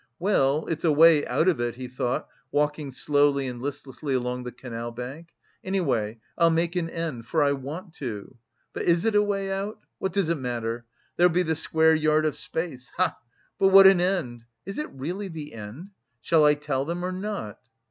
[0.17, 4.51] "Well, it's a way out of it," he thought, walking slowly and listlessly along the
[4.51, 5.27] canal bank.
[5.63, 8.35] "Anyway I'll make an end, for I want to....
[8.73, 9.77] But is it a way out?
[9.99, 10.85] What does it matter!
[11.17, 13.15] There'll be the square yard of space ha!
[13.59, 14.45] But what an end!
[14.65, 15.91] Is it really the end?
[16.19, 17.59] Shall I tell them or not?